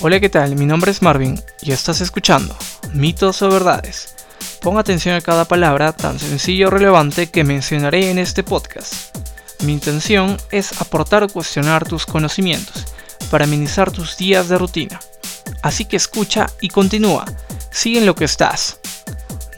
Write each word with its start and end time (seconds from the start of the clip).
Hola, 0.00 0.20
¿qué 0.20 0.28
tal? 0.28 0.54
Mi 0.54 0.64
nombre 0.64 0.92
es 0.92 1.02
Marvin 1.02 1.42
y 1.60 1.72
estás 1.72 2.00
escuchando 2.00 2.56
Mitos 2.92 3.42
o 3.42 3.50
Verdades. 3.50 4.14
Pon 4.60 4.78
atención 4.78 5.16
a 5.16 5.20
cada 5.20 5.44
palabra 5.44 5.92
tan 5.92 6.20
sencilla 6.20 6.68
o 6.68 6.70
relevante 6.70 7.26
que 7.26 7.42
mencionaré 7.42 8.08
en 8.08 8.18
este 8.18 8.44
podcast. 8.44 8.94
Mi 9.64 9.72
intención 9.72 10.36
es 10.52 10.80
aportar 10.80 11.24
o 11.24 11.28
cuestionar 11.28 11.84
tus 11.84 12.06
conocimientos 12.06 12.84
para 13.28 13.46
amenizar 13.46 13.90
tus 13.90 14.16
días 14.16 14.48
de 14.48 14.56
rutina. 14.56 15.00
Así 15.62 15.84
que 15.84 15.96
escucha 15.96 16.46
y 16.60 16.68
continúa. 16.68 17.24
Sigue 17.72 17.98
en 17.98 18.06
lo 18.06 18.14
que 18.14 18.26
estás. 18.26 18.78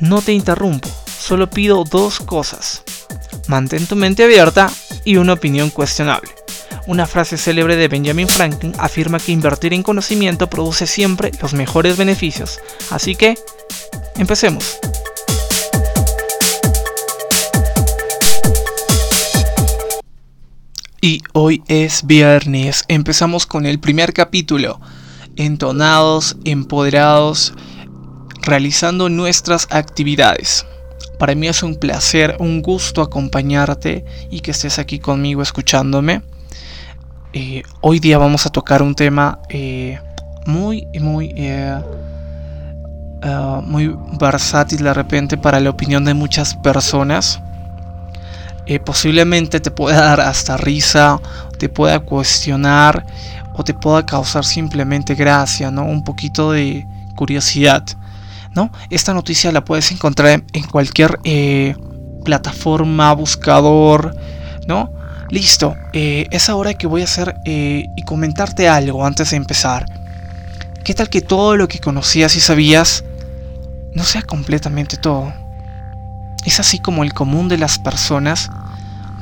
No 0.00 0.22
te 0.22 0.32
interrumpo, 0.32 0.88
solo 1.18 1.50
pido 1.50 1.84
dos 1.84 2.18
cosas. 2.18 2.82
Mantén 3.46 3.86
tu 3.86 3.95
mente 3.95 4.25
abierta 4.25 4.70
y 5.04 5.18
una 5.18 5.34
opinión 5.34 5.68
cuestionable. 5.68 6.39
Una 6.91 7.07
frase 7.07 7.38
célebre 7.38 7.77
de 7.77 7.86
Benjamin 7.86 8.27
Franklin 8.27 8.73
afirma 8.77 9.20
que 9.20 9.30
invertir 9.30 9.73
en 9.74 9.84
conocimiento 9.84 10.51
produce 10.51 10.88
siempre 10.88 11.30
los 11.41 11.55
mejores 11.55 11.96
beneficios. 11.96 12.59
Así 12.91 13.15
que, 13.15 13.38
empecemos. 14.16 14.80
Y 21.01 21.23
hoy 21.32 21.62
es 21.68 22.05
viernes, 22.09 22.82
empezamos 22.88 23.46
con 23.46 23.66
el 23.66 23.79
primer 23.79 24.12
capítulo, 24.12 24.80
entonados, 25.37 26.38
empoderados, 26.45 27.54
realizando 28.43 29.09
nuestras 29.09 29.68
actividades. 29.70 30.66
Para 31.20 31.37
mí 31.37 31.46
es 31.46 31.62
un 31.62 31.77
placer, 31.77 32.34
un 32.41 32.62
gusto 32.62 33.01
acompañarte 33.01 34.04
y 34.29 34.41
que 34.41 34.51
estés 34.51 34.80
aquí 34.80 34.98
conmigo 34.98 35.41
escuchándome. 35.41 36.23
Eh, 37.33 37.62
hoy 37.80 38.01
día 38.01 38.19
vamos 38.19 38.45
a 38.47 38.51
tocar 38.51 38.83
un 38.83 38.97
tema 38.97 39.38
eh, 39.48 40.01
muy, 40.46 40.88
muy, 41.01 41.32
eh, 41.37 41.80
muy 43.63 43.96
versátil 44.18 44.82
de 44.82 44.93
repente 44.93 45.37
para 45.37 45.60
la 45.60 45.71
opinión 45.71 46.04
de 46.04 46.15
muchas 46.15 46.57
personas. 46.57 47.41
posiblemente 48.85 49.60
te 49.60 49.71
pueda 49.71 50.01
dar 50.01 50.21
hasta 50.21 50.57
risa, 50.57 51.21
te 51.59 51.69
pueda 51.69 52.01
cuestionar 52.01 53.04
o 53.54 53.65
te 53.65 53.74
pueda 53.74 54.07
causar 54.07 54.45
simplemente 54.45 55.15
gracia, 55.15 55.71
¿no? 55.71 55.85
Un 55.85 56.04
poquito 56.04 56.52
de 56.52 56.87
curiosidad, 57.16 57.85
¿no? 58.54 58.71
Esta 58.88 59.13
noticia 59.13 59.52
la 59.52 59.65
puedes 59.65 59.91
encontrar 59.93 60.43
en 60.52 60.65
cualquier 60.65 61.19
plataforma, 62.24 63.13
buscador, 63.13 64.16
¿no? 64.66 65.00
Listo, 65.31 65.76
eh, 65.92 66.26
es 66.32 66.48
ahora 66.48 66.75
que 66.75 66.88
voy 66.88 67.03
a 67.03 67.04
hacer 67.04 67.36
eh, 67.44 67.86
y 67.94 68.03
comentarte 68.03 68.69
algo 68.69 69.06
antes 69.06 69.31
de 69.31 69.36
empezar. 69.36 69.86
¿Qué 70.82 70.92
tal 70.92 71.09
que 71.09 71.20
todo 71.22 71.56
lo 71.56 71.69
que 71.69 71.78
conocías 71.78 72.34
y 72.34 72.41
sabías 72.41 73.04
no 73.94 74.03
sea 74.03 74.22
completamente 74.22 74.97
todo? 74.97 75.32
Es 76.44 76.58
así 76.58 76.81
como 76.81 77.04
el 77.04 77.14
común 77.14 77.48
de 77.48 77.58
las 77.58 77.78
personas 77.78 78.50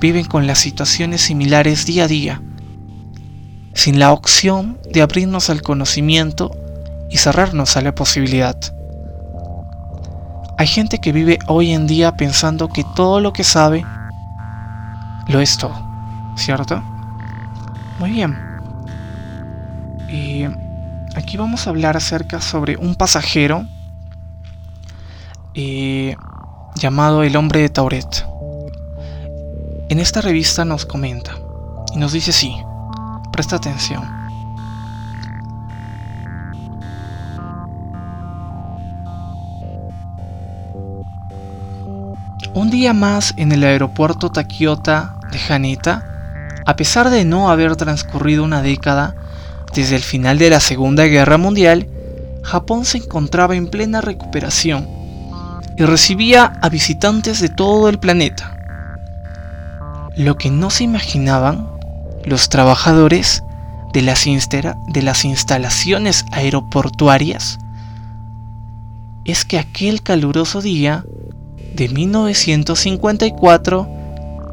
viven 0.01 0.25
con 0.25 0.47
las 0.47 0.61
situaciones 0.61 1.21
similares 1.21 1.85
día 1.85 2.05
a 2.05 2.09
día, 2.09 2.43
sin 3.75 3.99
la 3.99 4.13
opción 4.13 4.79
de 4.91 5.03
abrirnos 5.03 5.51
al 5.51 5.61
conocimiento 5.61 6.57
y 7.11 7.19
cerrarnos 7.19 7.77
a 7.77 7.83
la 7.83 7.95
posibilidad. 7.95 8.57
Hay 10.57 10.67
gente 10.67 11.01
que 11.01 11.13
vive 11.13 11.39
hoy 11.49 11.73
en 11.73 11.87
día 11.87 12.17
pensando 12.17 12.69
que 12.69 12.85
todo 12.97 13.21
lo 13.21 13.35
que 13.35 13.45
sabe 13.45 13.85
lo 15.27 15.41
es 15.41 15.59
todo. 15.59 15.88
¿Cierto? 16.39 16.83
Muy 17.99 18.11
bien. 18.11 18.39
Y 20.09 20.45
aquí 21.15 21.37
vamos 21.37 21.67
a 21.67 21.71
hablar 21.71 21.97
acerca 21.97 22.41
sobre 22.41 22.77
un 22.77 22.95
pasajero 22.95 23.67
eh, 25.55 26.17
llamado 26.77 27.23
el 27.23 27.37
hombre 27.37 27.61
de 27.61 27.69
Tauret. 27.69 28.27
En 29.89 29.99
esta 29.99 30.21
revista 30.21 30.65
nos 30.65 30.87
comenta 30.87 31.33
y 31.95 31.99
nos 31.99 32.13
dice 32.13 32.33
sí, 32.33 32.55
presta 33.33 33.57
atención. 33.57 34.19
Un 42.55 42.71
día 42.71 42.93
más 42.93 43.35
en 43.37 43.53
el 43.53 43.63
aeropuerto 43.63 44.31
Takiota 44.31 45.17
de 45.31 45.39
Haneta, 45.55 46.18
a 46.69 46.77
pesar 46.77 47.09
de 47.09 47.25
no 47.25 47.51
haber 47.51 47.77
transcurrido 47.77 48.45
una 48.45 48.61
década 48.61 49.15
desde 49.75 49.97
el 49.97 50.03
final 50.03 50.37
de 50.37 50.51
la 50.51 50.61
Segunda 50.61 51.05
Guerra 51.05 51.39
Mundial, 51.39 51.89
Japón 52.43 52.85
se 52.85 52.99
encontraba 52.99 53.57
en 53.57 53.69
plena 53.69 54.03
recuperación 54.03 54.87
y 55.79 55.85
recibía 55.85 56.59
a 56.61 56.69
visitantes 56.69 57.41
de 57.41 57.49
todo 57.49 57.89
el 57.89 57.99
planeta. 57.99 58.55
Lo 60.15 60.37
que 60.37 60.51
no 60.51 60.69
se 60.69 60.85
imaginaban 60.85 61.71
los 62.27 62.51
trabajadores 62.51 63.43
de 63.95 64.03
las, 64.03 64.27
instalaciones 65.25 66.27
aeroportuarias 66.33 67.61
es 69.25 69.47
que 69.47 69.59
aquel 69.59 70.03
caluroso 70.03 70.61
día 70.61 71.03
de 71.73 71.89
1954 71.89 73.98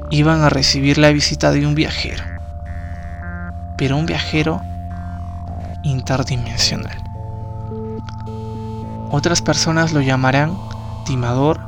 iban 0.10 0.42
a 0.44 0.50
recibir 0.50 0.98
la 0.98 1.12
visita 1.12 1.52
de 1.52 1.66
un 1.66 1.76
viajero, 1.76 2.24
pero 3.78 3.98
un 3.98 4.06
viajero 4.06 4.62
interdimensional. 5.84 6.98
Otras 9.12 9.42
personas 9.42 9.94
lo 9.94 10.02
llamarán 10.02 10.58
timador, 11.06 11.60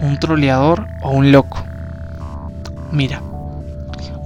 un 0.00 0.18
troleador 0.18 0.86
o 1.02 1.10
un 1.10 1.32
loco. 1.32 1.64
Mira, 2.92 3.22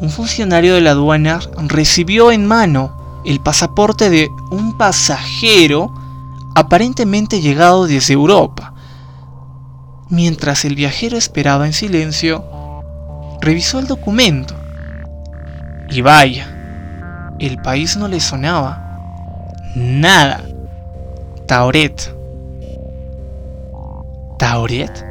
un 0.01 0.11
funcionario 0.11 0.75
de 0.75 0.81
la 0.81 0.91
aduana 0.91 1.41
recibió 1.57 2.33
en 2.33 2.47
mano 2.47 3.23
el 3.25 3.41
pasaporte 3.41 4.11
de 4.11 4.29
un 4.51 4.77
pasajero 4.77 5.93
aparentemente 6.55 7.41
llegado 7.41 7.87
desde 7.87 8.15
Europa 8.15 8.74
Mientras 10.11 10.65
el 10.65 10.75
viajero 10.75 11.17
esperaba 11.17 11.67
en 11.67 11.73
silencio, 11.73 12.45
revisó 13.41 13.79
el 13.79 13.87
documento. 13.87 14.55
Y 15.89 16.03
vaya, 16.03 17.35
el 17.39 17.59
país 17.59 17.97
no 17.97 18.09
le 18.09 18.21
sonaba. 18.21 18.83
Nada. 19.75 20.43
Tauret. 21.47 22.15
¿Tauret? 24.39 25.05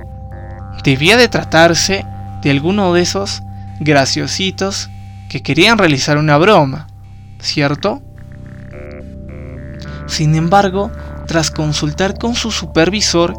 Debía 0.84 1.18
de 1.18 1.28
tratarse 1.28 2.06
de 2.42 2.52
alguno 2.52 2.94
de 2.94 3.02
esos 3.02 3.42
graciositos 3.80 4.90
que 5.30 5.42
querían 5.42 5.78
realizar 5.78 6.18
una 6.18 6.38
broma, 6.38 6.88
¿cierto? 7.40 8.02
Sin 10.08 10.36
embargo, 10.36 10.92
tras 11.26 11.50
consultar 11.50 12.18
con 12.18 12.36
su 12.36 12.52
supervisor, 12.52 13.34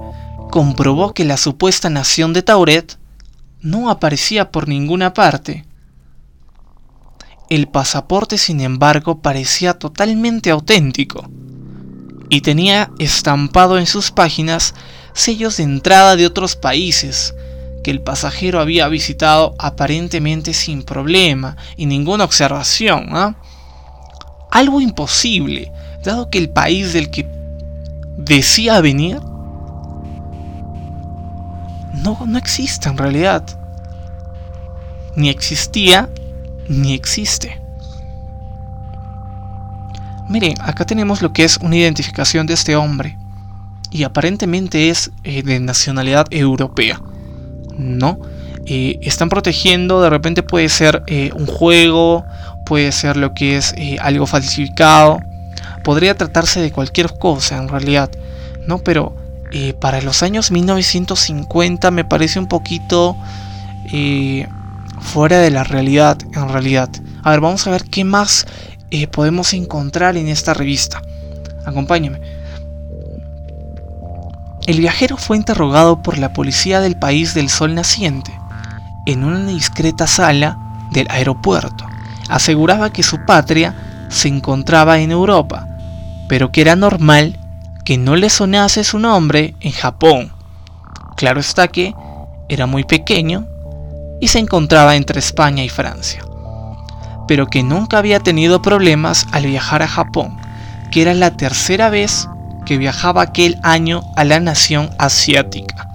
comprobó 0.54 1.14
que 1.14 1.24
la 1.24 1.36
supuesta 1.36 1.90
nación 1.90 2.32
de 2.32 2.40
Tauret 2.40 2.96
no 3.60 3.90
aparecía 3.90 4.52
por 4.52 4.68
ninguna 4.68 5.12
parte. 5.12 5.64
El 7.50 7.66
pasaporte, 7.66 8.38
sin 8.38 8.60
embargo, 8.60 9.20
parecía 9.20 9.74
totalmente 9.74 10.52
auténtico 10.52 11.28
y 12.28 12.42
tenía 12.42 12.92
estampado 13.00 13.80
en 13.80 13.86
sus 13.86 14.12
páginas 14.12 14.76
sellos 15.12 15.56
de 15.56 15.64
entrada 15.64 16.14
de 16.14 16.24
otros 16.24 16.54
países 16.54 17.34
que 17.82 17.90
el 17.90 18.00
pasajero 18.00 18.60
había 18.60 18.86
visitado 18.86 19.56
aparentemente 19.58 20.54
sin 20.54 20.84
problema 20.84 21.56
y 21.76 21.86
ninguna 21.86 22.22
observación. 22.22 23.08
¿ah? 23.10 23.34
Algo 24.52 24.80
imposible, 24.80 25.72
dado 26.04 26.30
que 26.30 26.38
el 26.38 26.48
país 26.48 26.92
del 26.92 27.10
que 27.10 27.26
decía 28.18 28.80
venir 28.80 29.18
no, 32.04 32.18
no 32.26 32.38
existe 32.38 32.88
en 32.88 32.98
realidad. 32.98 33.42
Ni 35.16 35.30
existía, 35.30 36.10
ni 36.68 36.92
existe. 36.92 37.60
Miren, 40.28 40.54
acá 40.60 40.84
tenemos 40.84 41.22
lo 41.22 41.32
que 41.32 41.44
es 41.44 41.56
una 41.58 41.76
identificación 41.76 42.46
de 42.46 42.54
este 42.54 42.76
hombre. 42.76 43.16
Y 43.90 44.02
aparentemente 44.02 44.90
es 44.90 45.12
eh, 45.22 45.42
de 45.42 45.58
nacionalidad 45.60 46.26
europea. 46.30 47.00
¿No? 47.78 48.18
Eh, 48.66 48.98
están 49.02 49.30
protegiendo, 49.30 50.02
de 50.02 50.10
repente 50.10 50.42
puede 50.42 50.68
ser 50.68 51.02
eh, 51.06 51.30
un 51.34 51.46
juego, 51.46 52.24
puede 52.66 52.92
ser 52.92 53.16
lo 53.16 53.32
que 53.32 53.56
es 53.56 53.74
algo 54.00 54.26
falsificado. 54.26 55.20
Podría 55.82 56.14
tratarse 56.14 56.60
de 56.60 56.70
cualquier 56.70 57.16
cosa 57.18 57.56
en 57.56 57.68
realidad. 57.68 58.10
¿No? 58.66 58.78
Pero 58.78 59.23
eh, 59.56 59.72
para 59.72 60.02
los 60.02 60.24
años 60.24 60.50
1950 60.50 61.92
me 61.92 62.04
parece 62.04 62.40
un 62.40 62.48
poquito 62.48 63.16
eh, 63.84 64.48
fuera 64.98 65.38
de 65.38 65.52
la 65.52 65.62
realidad, 65.62 66.18
en 66.32 66.48
realidad. 66.48 66.90
A 67.22 67.30
ver, 67.30 67.38
vamos 67.38 67.64
a 67.68 67.70
ver 67.70 67.84
qué 67.84 68.02
más 68.02 68.46
eh, 68.90 69.06
podemos 69.06 69.54
encontrar 69.54 70.16
en 70.16 70.26
esta 70.26 70.54
revista. 70.54 71.02
Acompáñame. 71.64 72.20
El 74.66 74.80
viajero 74.80 75.16
fue 75.16 75.36
interrogado 75.36 76.02
por 76.02 76.18
la 76.18 76.32
policía 76.32 76.80
del 76.80 76.96
país 76.96 77.32
del 77.32 77.48
sol 77.48 77.76
naciente 77.76 78.36
en 79.06 79.22
una 79.22 79.46
discreta 79.46 80.08
sala 80.08 80.58
del 80.90 81.06
aeropuerto. 81.10 81.86
Aseguraba 82.28 82.90
que 82.90 83.04
su 83.04 83.24
patria 83.24 83.72
se 84.08 84.26
encontraba 84.26 84.98
en 84.98 85.12
Europa, 85.12 85.68
pero 86.26 86.50
que 86.50 86.62
era 86.62 86.74
normal 86.74 87.38
que 87.84 87.98
no 87.98 88.16
le 88.16 88.30
sonase 88.30 88.84
su 88.84 88.98
nombre 88.98 89.54
en 89.60 89.72
Japón. 89.72 90.32
Claro 91.16 91.40
está 91.40 91.68
que 91.68 91.94
era 92.48 92.66
muy 92.66 92.84
pequeño 92.84 93.46
y 94.20 94.28
se 94.28 94.38
encontraba 94.38 94.96
entre 94.96 95.18
España 95.18 95.64
y 95.64 95.68
Francia, 95.68 96.24
pero 97.28 97.46
que 97.46 97.62
nunca 97.62 97.98
había 97.98 98.20
tenido 98.20 98.62
problemas 98.62 99.26
al 99.32 99.46
viajar 99.46 99.82
a 99.82 99.88
Japón, 99.88 100.36
que 100.90 101.02
era 101.02 101.14
la 101.14 101.36
tercera 101.36 101.90
vez 101.90 102.28
que 102.64 102.78
viajaba 102.78 103.22
aquel 103.22 103.58
año 103.62 104.02
a 104.16 104.24
la 104.24 104.40
nación 104.40 104.90
asiática. 104.98 105.88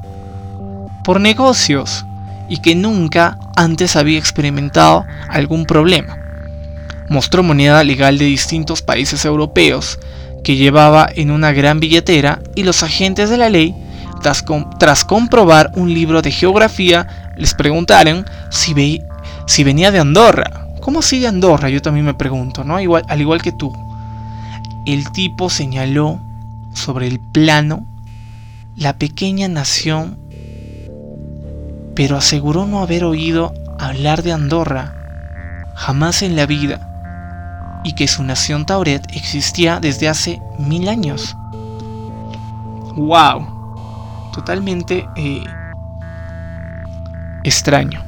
Por 1.03 1.19
negocios, 1.19 2.05
y 2.49 2.57
que 2.57 2.75
nunca 2.75 3.37
antes 3.55 3.95
había 3.95 4.17
experimentado 4.17 5.05
algún 5.29 5.65
problema. 5.65 6.17
Mostró 7.07 7.43
moneda 7.43 7.83
legal 7.83 8.17
de 8.17 8.25
distintos 8.25 8.81
países 8.81 9.23
europeos 9.23 9.99
que 10.49 10.55
llevaba 10.55 11.07
en 11.13 11.29
una 11.29 11.51
gran 11.51 11.79
billetera 11.79 12.41
y 12.55 12.63
los 12.63 12.81
agentes 12.81 13.29
de 13.29 13.37
la 13.37 13.51
ley, 13.51 13.75
tras, 14.79 15.05
comprobar 15.05 15.71
un 15.75 15.93
libro 15.93 16.23
de 16.23 16.31
geografía, 16.31 17.35
les 17.37 17.53
preguntaron 17.53 18.25
si, 18.49 18.99
si 19.45 19.63
venía 19.63 19.91
de 19.91 19.99
Andorra. 19.99 20.65
¿Cómo 20.81 21.01
así 21.01 21.19
de 21.19 21.27
Andorra? 21.27 21.69
Yo 21.69 21.83
también 21.83 22.07
me 22.07 22.15
pregunto, 22.15 22.63
¿no? 22.63 22.79
Igual, 22.79 23.03
al 23.09 23.21
igual 23.21 23.43
que 23.43 23.51
tú. 23.51 23.71
El 24.87 25.11
tipo 25.11 25.51
señaló 25.51 26.19
sobre 26.73 27.05
el 27.05 27.19
plano 27.19 27.85
la 28.75 28.93
pequeña 28.93 29.47
nación, 29.49 30.17
pero 31.93 32.17
aseguró 32.17 32.65
no 32.65 32.81
haber 32.81 33.03
oído 33.03 33.53
hablar 33.77 34.23
de 34.23 34.31
Andorra 34.31 34.95
jamás 35.75 36.23
en 36.23 36.35
la 36.35 36.47
vida 36.47 36.88
y 37.83 37.93
que 37.93 38.07
su 38.07 38.23
nación 38.23 38.65
Tauret 38.65 39.05
existía 39.13 39.79
desde 39.79 40.09
hace 40.09 40.41
mil 40.57 40.89
años. 40.89 41.35
¡Wow! 42.95 44.31
Totalmente 44.33 45.07
eh, 45.15 45.43
extraño. 47.43 48.03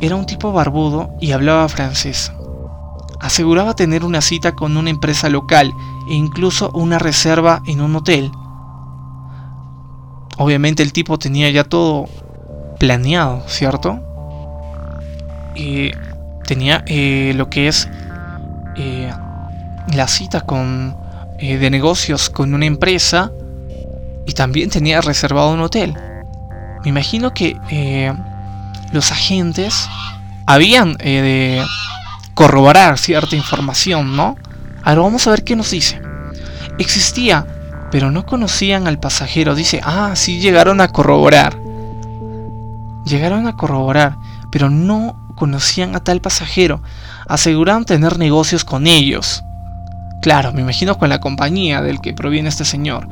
Era 0.00 0.16
un 0.16 0.24
tipo 0.24 0.52
barbudo 0.52 1.10
y 1.20 1.32
hablaba 1.32 1.68
francés. 1.68 2.32
Aseguraba 3.20 3.74
tener 3.74 4.02
una 4.02 4.22
cita 4.22 4.52
con 4.52 4.78
una 4.78 4.88
empresa 4.88 5.28
local 5.28 5.74
e 6.08 6.14
incluso 6.14 6.70
una 6.72 6.98
reserva 6.98 7.62
en 7.66 7.82
un 7.82 7.94
hotel. 7.96 8.30
Obviamente 10.38 10.82
el 10.82 10.94
tipo 10.94 11.18
tenía 11.18 11.50
ya 11.50 11.64
todo 11.64 12.06
planeado, 12.78 13.42
¿cierto? 13.46 14.00
Y 15.54 15.90
tenía 16.50 16.82
eh, 16.86 17.32
lo 17.36 17.48
que 17.48 17.68
es 17.68 17.88
eh, 18.74 19.12
la 19.94 20.08
cita 20.08 20.40
con, 20.40 20.96
eh, 21.38 21.58
de 21.58 21.70
negocios 21.70 22.28
con 22.28 22.54
una 22.54 22.66
empresa 22.66 23.30
y 24.26 24.32
también 24.32 24.68
tenía 24.68 25.00
reservado 25.00 25.52
un 25.52 25.60
hotel. 25.60 25.94
Me 26.82 26.88
imagino 26.88 27.32
que 27.32 27.56
los 28.90 29.12
agentes 29.12 29.88
habían 30.44 30.94
de 30.94 31.62
corroborar 32.34 32.98
cierta 32.98 33.36
información, 33.36 34.16
¿no? 34.16 34.36
Ahora 34.82 35.02
vamos 35.02 35.28
a 35.28 35.30
ver 35.30 35.44
qué 35.44 35.54
nos 35.54 35.70
dice. 35.70 36.02
Existía, 36.78 37.46
pero 37.92 38.10
no 38.10 38.26
conocían 38.26 38.88
al 38.88 38.98
pasajero. 38.98 39.54
Dice, 39.54 39.80
ah, 39.84 40.14
sí 40.16 40.40
llegaron 40.40 40.80
a 40.80 40.88
corroborar. 40.88 41.56
Llegaron 43.04 43.46
a 43.46 43.56
corroborar, 43.56 44.16
pero 44.50 44.68
no 44.68 45.19
conocían 45.40 45.96
a 45.96 46.00
tal 46.00 46.20
pasajero. 46.20 46.82
Aseguraron 47.26 47.86
tener 47.86 48.18
negocios 48.18 48.62
con 48.62 48.86
ellos. 48.86 49.42
Claro, 50.20 50.52
me 50.52 50.60
imagino 50.60 50.98
con 50.98 51.08
la 51.08 51.18
compañía 51.18 51.80
del 51.80 52.02
que 52.02 52.12
proviene 52.12 52.50
este 52.50 52.66
señor. 52.66 53.08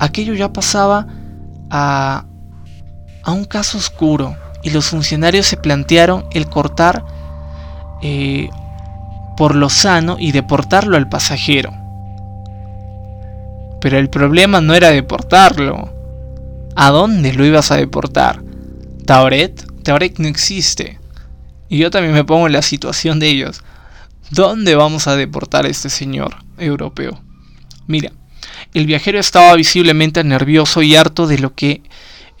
Aquello 0.00 0.34
ya 0.34 0.52
pasaba 0.52 1.06
a, 1.70 2.24
a 3.22 3.30
un 3.30 3.44
caso 3.44 3.78
oscuro 3.78 4.36
y 4.64 4.70
los 4.70 4.86
funcionarios 4.86 5.46
se 5.46 5.56
plantearon 5.56 6.24
el 6.32 6.48
cortar 6.48 7.04
eh, 8.02 8.48
por 9.36 9.54
lo 9.54 9.68
sano 9.68 10.16
y 10.18 10.32
deportarlo 10.32 10.96
al 10.96 11.08
pasajero. 11.08 11.72
Pero 13.80 13.96
el 13.96 14.10
problema 14.10 14.60
no 14.60 14.74
era 14.74 14.90
deportarlo. 14.90 15.88
¿A 16.74 16.90
dónde 16.90 17.32
lo 17.32 17.44
ibas 17.44 17.70
a 17.70 17.76
deportar? 17.76 18.42
¿Tauret? 19.06 19.64
Tauret 19.84 20.18
no 20.18 20.26
existe. 20.26 20.99
Y 21.70 21.78
yo 21.78 21.90
también 21.90 22.12
me 22.12 22.24
pongo 22.24 22.48
en 22.48 22.52
la 22.52 22.62
situación 22.62 23.20
de 23.20 23.28
ellos. 23.28 23.62
¿Dónde 24.30 24.74
vamos 24.74 25.06
a 25.06 25.14
deportar 25.16 25.64
a 25.64 25.68
este 25.68 25.88
señor 25.88 26.34
europeo? 26.58 27.22
Mira, 27.86 28.10
el 28.74 28.86
viajero 28.86 29.20
estaba 29.20 29.54
visiblemente 29.54 30.22
nervioso 30.24 30.82
y 30.82 30.96
harto 30.96 31.28
de 31.28 31.38
lo 31.38 31.54
que 31.54 31.82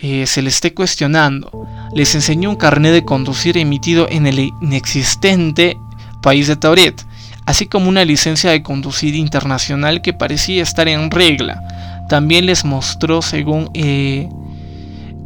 eh, 0.00 0.26
se 0.26 0.42
le 0.42 0.48
esté 0.48 0.74
cuestionando. 0.74 1.68
Les 1.94 2.16
enseñó 2.16 2.50
un 2.50 2.56
carnet 2.56 2.92
de 2.92 3.04
conducir 3.04 3.56
emitido 3.56 4.08
en 4.10 4.26
el 4.26 4.50
inexistente 4.62 5.76
país 6.22 6.48
de 6.48 6.56
Tauret, 6.56 7.06
así 7.46 7.66
como 7.66 7.88
una 7.88 8.04
licencia 8.04 8.50
de 8.50 8.64
conducir 8.64 9.14
internacional 9.14 10.02
que 10.02 10.12
parecía 10.12 10.60
estar 10.60 10.88
en 10.88 11.08
regla. 11.08 11.62
También 12.08 12.46
les 12.46 12.64
mostró, 12.64 13.22
según 13.22 13.70
eh, 13.74 14.28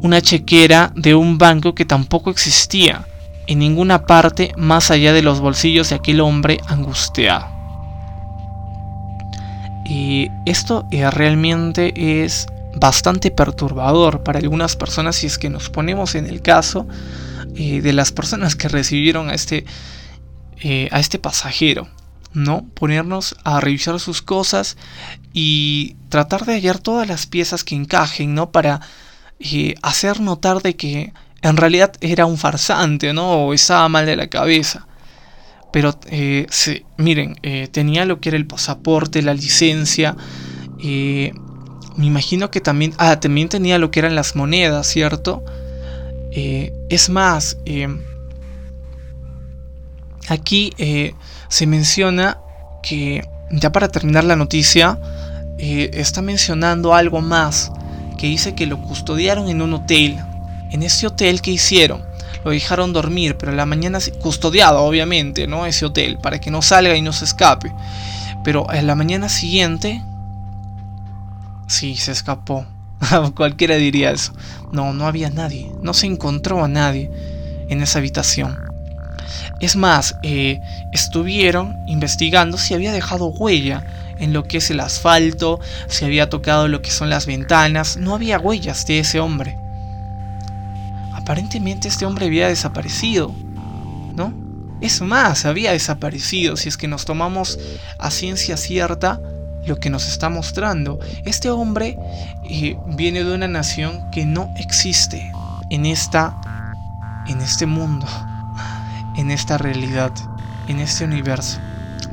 una 0.02 0.20
chequera 0.20 0.92
de 0.94 1.14
un 1.14 1.38
banco 1.38 1.74
que 1.74 1.86
tampoco 1.86 2.30
existía 2.30 3.06
en 3.46 3.58
ninguna 3.58 4.06
parte 4.06 4.52
más 4.56 4.90
allá 4.90 5.12
de 5.12 5.22
los 5.22 5.40
bolsillos 5.40 5.90
de 5.90 5.96
aquel 5.96 6.20
hombre 6.20 6.60
angustiado. 6.66 7.54
Y 9.84 10.30
esto 10.46 10.86
eh, 10.90 11.10
realmente 11.10 12.24
es 12.24 12.46
bastante 12.74 13.30
perturbador 13.30 14.22
para 14.22 14.38
algunas 14.38 14.76
personas 14.76 15.16
si 15.16 15.26
es 15.26 15.38
que 15.38 15.50
nos 15.50 15.68
ponemos 15.70 16.14
en 16.14 16.26
el 16.26 16.42
caso 16.42 16.86
eh, 17.54 17.82
de 17.82 17.92
las 17.92 18.10
personas 18.10 18.56
que 18.56 18.68
recibieron 18.68 19.28
a 19.28 19.34
este, 19.34 19.64
eh, 20.60 20.88
a 20.90 21.00
este 21.00 21.18
pasajero. 21.18 21.88
¿no? 22.32 22.64
Ponernos 22.74 23.36
a 23.44 23.60
revisar 23.60 24.00
sus 24.00 24.20
cosas 24.20 24.76
y 25.32 25.96
tratar 26.08 26.44
de 26.46 26.54
hallar 26.54 26.78
todas 26.78 27.06
las 27.06 27.26
piezas 27.26 27.62
que 27.62 27.76
encajen, 27.76 28.34
¿no? 28.34 28.50
Para 28.50 28.80
hacer 29.82 30.18
notar 30.18 30.60
de 30.60 30.74
que 30.74 31.12
en 31.48 31.56
realidad 31.56 31.92
era 32.00 32.26
un 32.26 32.38
farsante, 32.38 33.12
¿no? 33.12 33.46
O 33.46 33.54
estaba 33.54 33.88
mal 33.88 34.06
de 34.06 34.16
la 34.16 34.28
cabeza. 34.28 34.86
Pero, 35.72 35.98
miren, 36.96 37.36
tenía 37.72 38.04
lo 38.04 38.20
que 38.20 38.28
era 38.28 38.38
el 38.38 38.46
pasaporte, 38.46 39.22
la 39.22 39.34
licencia, 39.34 40.16
me 41.96 42.06
imagino 42.06 42.50
que 42.50 42.60
también, 42.60 42.92
ah, 42.98 43.20
también 43.20 43.48
tenía 43.48 43.78
lo 43.78 43.90
que 43.90 44.00
eran 44.00 44.14
las 44.14 44.34
monedas, 44.34 44.86
¿cierto? 44.86 45.44
Eh, 46.32 46.72
es 46.88 47.08
más, 47.08 47.58
eh, 47.64 47.88
aquí 50.28 50.72
eh, 50.78 51.14
se 51.48 51.66
menciona 51.66 52.38
que, 52.82 53.22
ya 53.52 53.70
para 53.70 53.88
terminar 53.88 54.24
la 54.24 54.36
noticia, 54.36 54.98
está 55.56 56.20
mencionando 56.20 56.94
algo 56.94 57.20
más, 57.20 57.70
que 58.18 58.26
dice 58.26 58.54
que 58.54 58.66
lo 58.66 58.82
custodiaron 58.82 59.48
en 59.48 59.62
un 59.62 59.74
hotel. 59.74 60.18
En 60.74 60.82
ese 60.82 61.06
hotel, 61.06 61.40
¿qué 61.40 61.52
hicieron? 61.52 62.04
Lo 62.44 62.50
dejaron 62.50 62.92
dormir, 62.92 63.36
pero 63.38 63.52
a 63.52 63.54
la 63.54 63.64
mañana 63.64 64.00
custodiado, 64.20 64.82
obviamente, 64.82 65.46
¿no? 65.46 65.66
Ese 65.66 65.86
hotel, 65.86 66.18
para 66.18 66.40
que 66.40 66.50
no 66.50 66.62
salga 66.62 66.96
y 66.96 67.00
no 67.00 67.12
se 67.12 67.26
escape. 67.26 67.72
Pero 68.42 68.66
en 68.72 68.88
la 68.88 68.96
mañana 68.96 69.28
siguiente 69.28 70.02
Sí, 71.68 71.94
se 71.94 72.10
escapó. 72.10 72.66
Cualquiera 73.36 73.76
diría 73.76 74.10
eso. 74.10 74.32
No, 74.72 74.92
no 74.92 75.06
había 75.06 75.30
nadie. 75.30 75.70
No 75.80 75.94
se 75.94 76.06
encontró 76.06 76.64
a 76.64 76.66
nadie 76.66 77.08
en 77.68 77.80
esa 77.80 78.00
habitación. 78.00 78.58
Es 79.60 79.76
más, 79.76 80.16
eh, 80.24 80.58
estuvieron 80.92 81.76
investigando 81.86 82.58
si 82.58 82.74
había 82.74 82.92
dejado 82.92 83.26
huella 83.26 83.86
en 84.18 84.32
lo 84.32 84.42
que 84.42 84.56
es 84.56 84.72
el 84.72 84.80
asfalto, 84.80 85.60
si 85.86 86.04
había 86.04 86.28
tocado 86.28 86.66
lo 86.66 86.82
que 86.82 86.90
son 86.90 87.10
las 87.10 87.26
ventanas. 87.26 87.96
No 87.96 88.12
había 88.12 88.40
huellas 88.40 88.84
de 88.86 88.98
ese 88.98 89.20
hombre. 89.20 89.56
Aparentemente 91.24 91.88
este 91.88 92.04
hombre 92.04 92.26
había 92.26 92.48
desaparecido, 92.48 93.34
¿no? 94.14 94.34
Es 94.82 95.00
más, 95.00 95.46
había 95.46 95.72
desaparecido. 95.72 96.58
Si 96.58 96.68
es 96.68 96.76
que 96.76 96.86
nos 96.86 97.06
tomamos 97.06 97.58
a 97.98 98.10
ciencia 98.10 98.58
cierta 98.58 99.18
lo 99.64 99.76
que 99.76 99.88
nos 99.88 100.06
está 100.06 100.28
mostrando. 100.28 100.98
Este 101.24 101.48
hombre 101.48 101.96
eh, 102.44 102.76
viene 102.88 103.24
de 103.24 103.34
una 103.34 103.48
nación 103.48 104.10
que 104.10 104.26
no 104.26 104.52
existe 104.58 105.32
en 105.70 105.86
esta 105.86 106.36
en 107.26 107.40
este 107.40 107.64
mundo, 107.64 108.06
en 109.16 109.30
esta 109.30 109.56
realidad, 109.56 110.12
en 110.68 110.80
este 110.80 111.06
universo. 111.06 111.58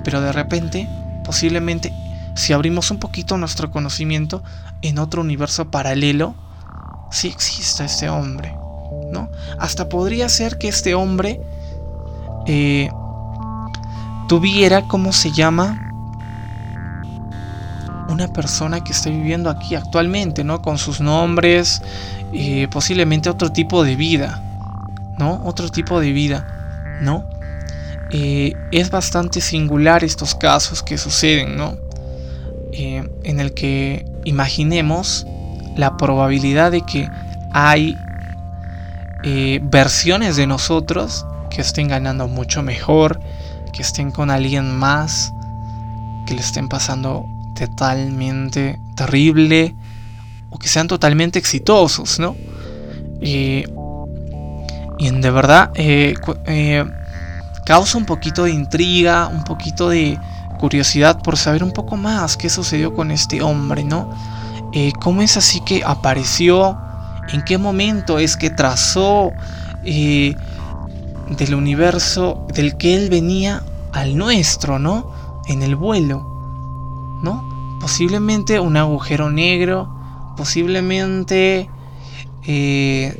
Pero 0.05 0.21
de 0.21 0.31
repente, 0.31 0.87
posiblemente, 1.25 1.91
si 2.33 2.53
abrimos 2.53 2.91
un 2.91 2.99
poquito 2.99 3.37
nuestro 3.37 3.71
conocimiento 3.71 4.41
en 4.81 4.99
otro 4.99 5.19
universo 5.19 5.69
paralelo, 5.69 6.33
sí 7.11 7.27
existe 7.27 7.83
este 7.83 8.07
hombre, 8.07 8.55
Hasta 9.59 9.89
podría 9.89 10.29
ser 10.29 10.57
que 10.57 10.67
este 10.67 10.95
hombre 10.95 11.41
eh, 12.45 12.89
tuviera, 14.27 14.83
¿cómo 14.87 15.13
se 15.13 15.31
llama? 15.31 15.87
Una 18.09 18.27
persona 18.27 18.83
que 18.83 18.91
esté 18.91 19.09
viviendo 19.09 19.49
aquí 19.49 19.75
actualmente, 19.75 20.43
¿no? 20.43 20.61
Con 20.61 20.77
sus 20.77 21.01
nombres, 21.01 21.81
eh, 22.33 22.67
posiblemente 22.69 23.29
otro 23.29 23.51
tipo 23.51 23.83
de 23.83 23.95
vida, 23.95 24.41
¿no? 25.17 25.41
Otro 25.45 25.69
tipo 25.69 25.99
de 25.99 26.11
vida, 26.11 26.97
¿no? 27.01 27.25
Eh, 28.11 28.53
es 28.71 28.89
bastante 28.89 29.39
singular 29.39 30.03
estos 30.03 30.35
casos 30.35 30.83
que 30.83 30.97
suceden, 30.97 31.55
¿no? 31.57 31.77
en 32.73 33.41
el 33.41 33.53
que 33.53 34.05
imaginemos 34.23 35.27
la 35.75 35.97
probabilidad 35.97 36.71
de 36.71 36.81
que 36.81 37.09
hay 37.51 37.97
versiones 39.61 40.35
de 40.35 40.47
nosotros 40.47 41.25
que 41.49 41.61
estén 41.61 41.87
ganando 41.87 42.27
mucho 42.27 42.63
mejor, 42.63 43.19
que 43.71 43.81
estén 43.81 44.11
con 44.11 44.29
alguien 44.29 44.75
más, 44.75 45.33
que 46.25 46.33
le 46.33 46.41
estén 46.41 46.69
pasando 46.69 47.25
totalmente 47.55 48.79
terrible 48.95 49.75
o 50.49 50.57
que 50.57 50.67
sean 50.67 50.87
totalmente 50.87 51.39
exitosos, 51.39 52.19
¿no? 52.19 52.35
y 55.01 55.09
de 55.09 55.31
verdad 55.31 55.71
eh, 55.73 56.13
eh, 56.45 56.85
causa 57.65 57.97
un 57.97 58.05
poquito 58.05 58.43
de 58.43 58.51
intriga, 58.51 59.27
un 59.27 59.43
poquito 59.43 59.89
de 59.89 60.19
curiosidad 60.59 61.21
por 61.21 61.37
saber 61.37 61.63
un 61.63 61.71
poco 61.71 61.97
más 61.97 62.37
qué 62.37 62.49
sucedió 62.49 62.93
con 62.93 63.09
este 63.09 63.41
hombre, 63.41 63.83
¿no? 63.83 64.11
Eh, 64.73 64.91
¿Cómo 65.01 65.23
es 65.23 65.37
así 65.37 65.61
que 65.61 65.81
apareció? 65.83 66.77
¿En 67.29 67.43
qué 67.43 67.57
momento 67.57 68.19
es 68.19 68.37
que 68.37 68.49
trazó 68.49 69.31
del 69.83 70.35
universo 71.55 72.45
del 72.53 72.77
que 72.77 72.95
él 72.95 73.09
venía 73.09 73.63
al 73.93 74.17
nuestro, 74.17 74.79
¿no? 74.79 75.41
En 75.47 75.63
el 75.63 75.75
vuelo, 75.75 77.19
¿no? 77.21 77.77
Posiblemente 77.79 78.59
un 78.59 78.77
agujero 78.77 79.29
negro, 79.31 79.89
posiblemente 80.37 81.69
eh, 82.45 83.17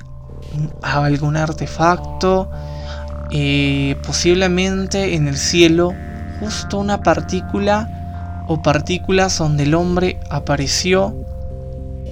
algún 0.82 1.38
artefacto, 1.38 2.50
eh, 3.32 3.96
posiblemente 4.06 5.16
en 5.16 5.28
el 5.28 5.38
cielo 5.38 5.94
justo 6.40 6.80
una 6.80 7.02
partícula 7.02 8.44
o 8.48 8.62
partículas 8.62 9.38
donde 9.38 9.64
el 9.64 9.74
hombre 9.74 10.20
apareció, 10.30 11.16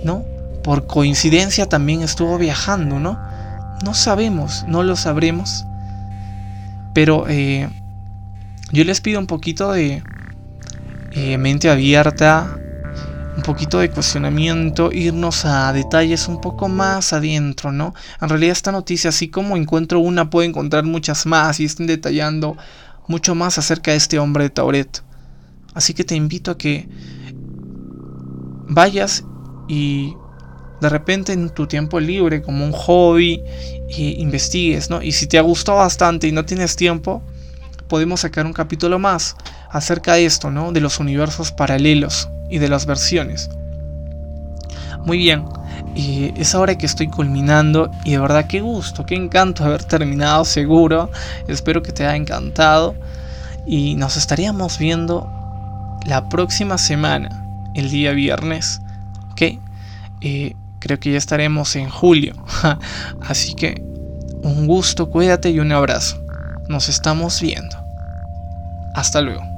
¿no? 0.03 0.24
Por 0.69 0.85
coincidencia 0.85 1.67
también 1.67 2.03
estuvo 2.03 2.38
viajando, 2.38 2.99
¿no? 2.99 3.19
No 3.83 3.95
sabemos, 3.95 4.65
no 4.67 4.83
lo 4.83 4.95
sabremos. 4.95 5.65
Pero 6.93 7.25
eh, 7.27 7.67
yo 8.71 8.83
les 8.83 9.01
pido 9.01 9.19
un 9.19 9.25
poquito 9.25 9.71
de 9.71 10.03
eh, 11.13 11.38
mente 11.39 11.71
abierta, 11.71 12.55
un 13.35 13.41
poquito 13.41 13.79
de 13.79 13.89
cuestionamiento, 13.89 14.91
irnos 14.91 15.43
a 15.43 15.73
detalles 15.73 16.27
un 16.27 16.39
poco 16.39 16.69
más 16.69 17.13
adentro, 17.13 17.71
¿no? 17.71 17.95
En 18.21 18.29
realidad 18.29 18.51
esta 18.51 18.71
noticia, 18.71 19.09
así 19.09 19.27
como 19.27 19.57
encuentro 19.57 19.99
una, 19.99 20.29
puedo 20.29 20.47
encontrar 20.47 20.83
muchas 20.83 21.25
más 21.25 21.59
y 21.59 21.65
estén 21.65 21.88
detallando 21.88 22.57
mucho 23.07 23.33
más 23.33 23.57
acerca 23.57 23.89
de 23.89 23.97
este 23.97 24.19
hombre 24.19 24.43
de 24.43 24.49
Tauret. 24.51 25.01
Así 25.73 25.95
que 25.95 26.03
te 26.03 26.13
invito 26.13 26.51
a 26.51 26.59
que 26.59 26.88
vayas 28.67 29.23
y 29.67 30.13
de 30.81 30.89
repente 30.89 31.33
en 31.33 31.50
tu 31.50 31.67
tiempo 31.67 32.00
libre, 32.00 32.41
como 32.41 32.65
un 32.65 32.71
hobby, 32.71 33.43
investigues, 33.98 34.89
¿no? 34.89 35.01
Y 35.01 35.12
si 35.12 35.27
te 35.27 35.38
ha 35.38 35.41
gustado 35.41 35.79
bastante 35.79 36.27
y 36.27 36.31
no 36.31 36.45
tienes 36.45 36.75
tiempo, 36.75 37.21
podemos 37.88 38.21
sacar 38.21 38.45
un 38.45 38.53
capítulo 38.53 39.00
más 39.00 39.36
acerca 39.69 40.13
de 40.13 40.25
esto, 40.25 40.51
¿no? 40.51 40.71
De 40.71 40.79
los 40.79 41.00
universos 41.00 41.51
paralelos 41.51 42.29
y 42.50 42.59
de 42.59 42.69
las 42.69 42.86
versiones. 42.86 43.50
Muy 45.05 45.17
bien, 45.17 45.45
es 45.95 46.55
ahora 46.55 46.77
que 46.77 46.86
estoy 46.86 47.07
culminando 47.07 47.89
y 48.05 48.12
de 48.12 48.19
verdad 48.19 48.48
qué 48.48 48.62
gusto, 48.62 49.05
qué 49.05 49.15
encanto 49.15 49.63
haber 49.63 49.83
terminado 49.83 50.45
seguro. 50.45 51.09
Espero 51.48 51.81
que 51.81 51.91
te 51.91 52.05
haya 52.05 52.15
encantado 52.15 52.95
y 53.65 53.95
nos 53.95 54.17
estaríamos 54.17 54.77
viendo 54.77 55.29
la 56.05 56.29
próxima 56.29 56.77
semana, 56.77 57.45
el 57.75 57.89
día 57.89 58.12
viernes, 58.12 58.81
¿ok? 59.31 59.41
Eh, 60.21 60.55
creo 60.79 61.00
que 61.00 61.12
ya 61.12 61.17
estaremos 61.17 61.75
en 61.75 61.89
julio. 61.89 62.33
Así 63.21 63.53
que 63.53 63.81
un 64.43 64.67
gusto, 64.67 65.09
cuídate 65.09 65.50
y 65.50 65.59
un 65.59 65.71
abrazo. 65.71 66.24
Nos 66.67 66.89
estamos 66.89 67.41
viendo. 67.41 67.77
Hasta 68.93 69.21
luego. 69.21 69.49